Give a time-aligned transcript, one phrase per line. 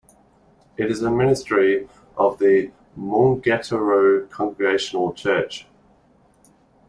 [0.77, 5.67] It is a ministry of the Maungaturoto Congregational Church.